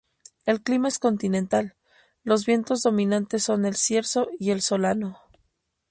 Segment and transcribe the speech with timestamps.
[0.47, 1.75] El clima es continental;
[2.23, 5.19] los vientos dominantes son el cierzo y el solano.